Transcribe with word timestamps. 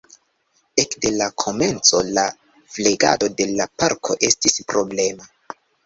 Ekde 0.83 1.11
la 1.17 1.27
komenco 1.43 2.01
la 2.19 2.25
flegado 2.79 3.31
de 3.39 3.51
la 3.55 3.71
parko 3.79 4.21
estis 4.33 4.61
problema. 4.75 5.33